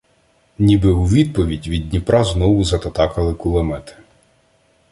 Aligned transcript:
Ніби 0.59 0.91
у 0.91 1.05
відповідь 1.05 1.67
від 1.67 1.89
Дніпра 1.89 2.23
знову 2.23 2.63
зататакали 2.63 3.33
кулемети. 3.33 3.93